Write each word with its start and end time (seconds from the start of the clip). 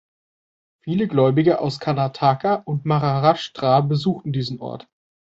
Viele 0.79 1.07
Gläubige 1.07 1.59
aus 1.59 1.79
Karnataka 1.79 2.55
und 2.55 2.85
Maharashtra 2.85 3.81
besuchen 3.81 4.33
diesen 4.33 4.59
Ort. 4.59 4.87